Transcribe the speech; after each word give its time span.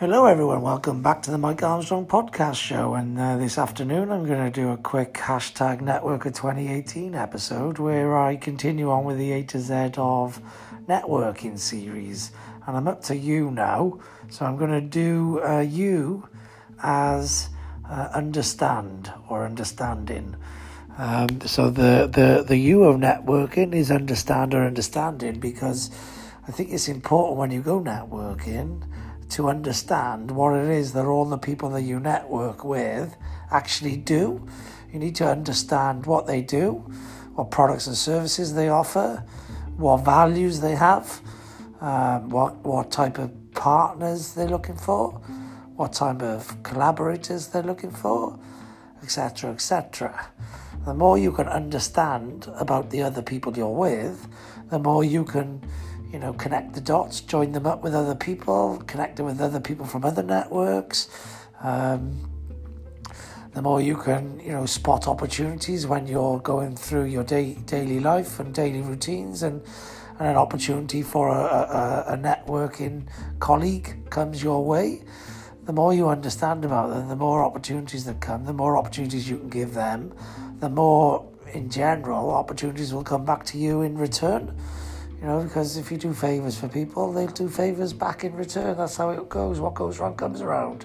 Hello, 0.00 0.26
everyone. 0.26 0.60
Welcome 0.60 1.02
back 1.02 1.22
to 1.22 1.30
the 1.30 1.38
Mike 1.38 1.62
Armstrong 1.62 2.04
podcast 2.04 2.56
show. 2.56 2.94
And 2.94 3.16
uh, 3.16 3.36
this 3.36 3.58
afternoon, 3.58 4.10
I'm 4.10 4.26
going 4.26 4.44
to 4.44 4.50
do 4.50 4.70
a 4.70 4.76
quick 4.76 5.14
hashtag 5.14 5.82
Networker 5.82 6.34
2018 6.34 7.14
episode 7.14 7.78
where 7.78 8.18
I 8.18 8.34
continue 8.34 8.90
on 8.90 9.04
with 9.04 9.18
the 9.18 9.30
A 9.30 9.44
to 9.44 9.60
Z 9.60 9.92
of 9.96 10.42
networking 10.88 11.56
series. 11.56 12.32
And 12.66 12.76
I'm 12.76 12.88
up 12.88 13.02
to 13.04 13.16
you 13.16 13.52
now. 13.52 14.00
So 14.30 14.44
I'm 14.44 14.56
going 14.56 14.72
to 14.72 14.80
do 14.80 15.40
uh, 15.44 15.60
you 15.60 16.28
as 16.82 17.50
uh, 17.88 18.08
understand 18.12 19.12
or 19.28 19.44
understanding. 19.44 20.34
Um, 20.98 21.40
so 21.42 21.70
the, 21.70 22.10
the, 22.12 22.44
the 22.44 22.56
you 22.56 22.82
of 22.82 22.96
networking 22.96 23.72
is 23.72 23.92
understand 23.92 24.54
or 24.54 24.66
understanding 24.66 25.38
because 25.38 25.92
I 26.48 26.50
think 26.50 26.72
it's 26.72 26.88
important 26.88 27.38
when 27.38 27.52
you 27.52 27.62
go 27.62 27.80
networking 27.80 28.82
to 29.34 29.48
understand 29.48 30.30
what 30.30 30.54
it 30.54 30.68
is 30.68 30.92
that 30.92 31.06
all 31.06 31.24
the 31.24 31.36
people 31.38 31.68
that 31.70 31.82
you 31.82 31.98
network 31.98 32.64
with 32.64 33.16
actually 33.50 33.96
do. 33.96 34.46
You 34.92 35.00
need 35.00 35.16
to 35.16 35.26
understand 35.26 36.06
what 36.06 36.28
they 36.28 36.40
do, 36.40 36.84
what 37.34 37.50
products 37.50 37.88
and 37.88 37.96
services 37.96 38.54
they 38.54 38.68
offer, 38.68 39.24
what 39.76 40.04
values 40.04 40.60
they 40.60 40.76
have, 40.76 41.20
um, 41.80 42.30
what 42.30 42.54
what 42.58 42.92
type 42.92 43.18
of 43.18 43.32
partners 43.54 44.34
they're 44.34 44.54
looking 44.56 44.76
for, 44.76 45.10
what 45.74 45.92
type 45.92 46.22
of 46.22 46.62
collaborators 46.62 47.48
they're 47.48 47.64
looking 47.64 47.90
for, 47.90 48.38
etc., 49.02 49.50
etc. 49.50 50.28
The 50.86 50.94
more 50.94 51.18
you 51.18 51.32
can 51.32 51.48
understand 51.48 52.48
about 52.54 52.90
the 52.90 53.02
other 53.02 53.22
people 53.22 53.56
you're 53.56 53.78
with, 53.88 54.28
the 54.70 54.78
more 54.78 55.02
you 55.02 55.24
can 55.24 55.60
you 56.14 56.20
know, 56.20 56.32
connect 56.32 56.74
the 56.74 56.80
dots, 56.80 57.20
join 57.20 57.50
them 57.50 57.66
up 57.66 57.82
with 57.82 57.92
other 57.92 58.14
people, 58.14 58.80
connect 58.86 59.16
them 59.16 59.26
with 59.26 59.40
other 59.40 59.58
people 59.58 59.84
from 59.84 60.04
other 60.04 60.22
networks. 60.22 61.08
Um, 61.60 62.30
the 63.52 63.60
more 63.60 63.80
you 63.80 63.96
can, 63.96 64.38
you 64.38 64.52
know, 64.52 64.64
spot 64.64 65.08
opportunities 65.08 65.88
when 65.88 66.06
you're 66.06 66.38
going 66.38 66.76
through 66.76 67.06
your 67.06 67.24
day, 67.24 67.54
daily 67.66 67.98
life 67.98 68.38
and 68.38 68.54
daily 68.54 68.80
routines, 68.80 69.42
and, 69.42 69.60
and 70.20 70.28
an 70.28 70.36
opportunity 70.36 71.02
for 71.02 71.30
a, 71.30 71.32
a, 71.32 72.04
a 72.14 72.16
networking 72.16 73.08
colleague 73.40 74.08
comes 74.08 74.40
your 74.40 74.64
way. 74.64 75.02
The 75.64 75.72
more 75.72 75.92
you 75.92 76.08
understand 76.08 76.64
about 76.64 76.90
them, 76.90 77.08
the 77.08 77.16
more 77.16 77.44
opportunities 77.44 78.04
that 78.04 78.20
come, 78.20 78.44
the 78.44 78.52
more 78.52 78.76
opportunities 78.76 79.28
you 79.28 79.38
can 79.38 79.48
give 79.48 79.74
them, 79.74 80.14
the 80.60 80.68
more, 80.68 81.28
in 81.52 81.70
general, 81.70 82.30
opportunities 82.30 82.94
will 82.94 83.02
come 83.02 83.24
back 83.24 83.44
to 83.46 83.58
you 83.58 83.82
in 83.82 83.98
return. 83.98 84.56
You 85.24 85.30
know, 85.30 85.42
because 85.42 85.78
if 85.78 85.90
you 85.90 85.96
do 85.96 86.12
favours 86.12 86.58
for 86.60 86.68
people, 86.68 87.10
they'll 87.10 87.28
do 87.28 87.48
favours 87.48 87.94
back 87.94 88.24
in 88.24 88.34
return. 88.34 88.76
That's 88.76 88.98
how 88.98 89.08
it 89.08 89.26
goes. 89.30 89.58
What 89.58 89.72
goes 89.72 89.98
around 89.98 90.18
comes 90.18 90.42
around. 90.42 90.84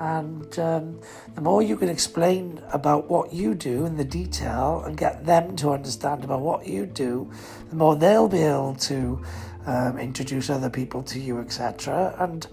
And 0.00 0.58
um, 0.58 0.98
the 1.36 1.40
more 1.40 1.62
you 1.62 1.76
can 1.76 1.88
explain 1.88 2.60
about 2.72 3.08
what 3.08 3.32
you 3.32 3.54
do 3.54 3.86
in 3.86 3.96
the 3.96 4.02
detail 4.02 4.82
and 4.84 4.96
get 4.96 5.24
them 5.24 5.54
to 5.54 5.70
understand 5.70 6.24
about 6.24 6.40
what 6.40 6.66
you 6.66 6.84
do, 6.84 7.30
the 7.68 7.76
more 7.76 7.94
they'll 7.94 8.28
be 8.28 8.42
able 8.42 8.74
to 8.74 9.22
um, 9.66 9.98
introduce 10.00 10.50
other 10.50 10.68
people 10.68 11.04
to 11.04 11.20
you, 11.20 11.38
etc. 11.38 12.16
And 12.18 12.48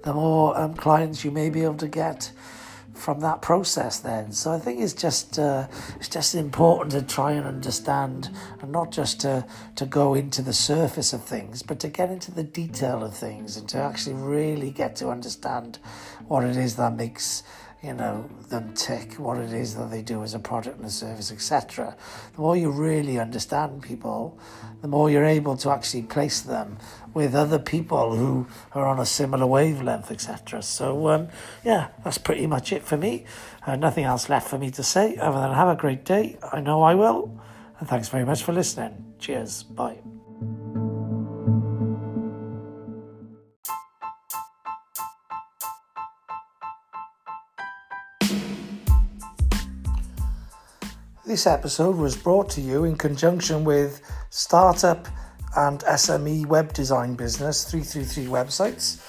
the 0.00 0.14
more 0.14 0.58
um, 0.58 0.72
clients 0.72 1.26
you 1.26 1.30
may 1.30 1.50
be 1.50 1.62
able 1.62 1.76
to 1.76 1.88
get 1.88 2.32
from 2.94 3.20
that 3.20 3.42
process 3.42 3.98
then. 3.98 4.32
So 4.32 4.52
I 4.52 4.58
think 4.58 4.80
it's 4.80 4.92
just 4.92 5.38
uh, 5.38 5.66
it's 5.96 6.08
just 6.08 6.34
important 6.34 6.92
to 6.92 7.02
try 7.02 7.32
and 7.32 7.46
understand 7.46 8.30
and 8.60 8.72
not 8.72 8.90
just 8.90 9.20
to 9.20 9.46
to 9.76 9.86
go 9.86 10.14
into 10.14 10.42
the 10.42 10.52
surface 10.52 11.12
of 11.12 11.22
things, 11.24 11.62
but 11.62 11.80
to 11.80 11.88
get 11.88 12.10
into 12.10 12.30
the 12.30 12.44
detail 12.44 13.04
of 13.04 13.14
things 13.14 13.56
and 13.56 13.68
to 13.70 13.78
actually 13.78 14.14
really 14.14 14.70
get 14.70 14.96
to 14.96 15.10
understand 15.10 15.78
what 16.28 16.44
it 16.44 16.56
is 16.56 16.76
that 16.76 16.94
makes 16.94 17.42
you 17.84 17.92
know 17.92 18.28
them 18.48 18.72
tick, 18.74 19.14
what 19.14 19.38
it 19.38 19.52
is 19.52 19.74
that 19.76 19.90
they 19.90 20.02
do 20.02 20.22
as 20.22 20.34
a 20.34 20.38
product 20.38 20.78
and 20.78 20.86
a 20.86 20.90
service, 20.90 21.30
etc. 21.30 21.96
The 22.34 22.40
more 22.40 22.56
you 22.56 22.70
really 22.70 23.18
understand 23.18 23.82
people, 23.82 24.38
the 24.80 24.88
more 24.88 25.10
you're 25.10 25.24
able 25.24 25.56
to 25.58 25.70
actually 25.70 26.02
place 26.02 26.40
them 26.40 26.78
with 27.12 27.34
other 27.34 27.58
people 27.58 28.16
who 28.16 28.46
are 28.72 28.86
on 28.86 28.98
a 28.98 29.06
similar 29.06 29.46
wavelength, 29.46 30.10
etc. 30.10 30.62
So 30.62 31.08
um, 31.08 31.28
yeah, 31.64 31.88
that's 32.02 32.18
pretty 32.18 32.46
much 32.46 32.72
it 32.72 32.82
for 32.82 32.96
me. 32.96 33.24
Uh, 33.66 33.76
nothing 33.76 34.04
else 34.04 34.28
left 34.28 34.48
for 34.48 34.58
me 34.58 34.70
to 34.72 34.82
say 34.82 35.16
other 35.16 35.38
than 35.40 35.52
have 35.52 35.68
a 35.68 35.76
great 35.76 36.04
day. 36.04 36.38
I 36.52 36.60
know 36.60 36.82
I 36.82 36.94
will, 36.94 37.38
and 37.78 37.88
thanks 37.88 38.08
very 38.08 38.24
much 38.24 38.42
for 38.42 38.52
listening. 38.52 39.14
Cheers. 39.18 39.62
Bye. 39.62 40.13
This 51.26 51.46
episode 51.46 51.96
was 51.96 52.14
brought 52.14 52.50
to 52.50 52.60
you 52.60 52.84
in 52.84 52.96
conjunction 52.96 53.64
with 53.64 54.02
Startup 54.28 55.08
and 55.56 55.80
SME 55.80 56.44
web 56.44 56.74
design 56.74 57.14
business 57.14 57.64
333 57.64 58.26
websites, 58.26 59.00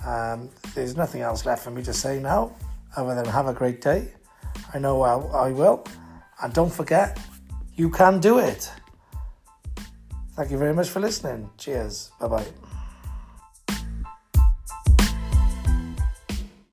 Um, 0.06 0.48
there's 0.76 0.96
nothing 0.96 1.22
else 1.22 1.44
left 1.44 1.64
for 1.64 1.72
me 1.72 1.82
to 1.82 1.92
say 1.92 2.20
now 2.20 2.54
other 2.94 3.16
than 3.16 3.24
have 3.24 3.48
a 3.48 3.52
great 3.52 3.80
day. 3.80 4.12
I 4.72 4.78
know 4.78 5.02
I, 5.02 5.48
I 5.48 5.50
will. 5.50 5.84
And 6.40 6.54
don't 6.54 6.72
forget, 6.72 7.18
you 7.78 7.88
can 7.88 8.18
do 8.18 8.38
it. 8.38 8.70
Thank 10.34 10.50
you 10.50 10.58
very 10.58 10.74
much 10.74 10.90
for 10.90 11.00
listening. 11.00 11.48
Cheers. 11.56 12.10
Bye 12.20 12.28
bye. 12.28 12.46